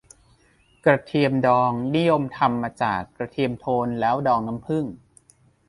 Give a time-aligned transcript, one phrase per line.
[0.85, 4.85] กระเทียมดอง นิยมทำมาจากกระเทียมโทน แล้วดองน้ำผึ้ง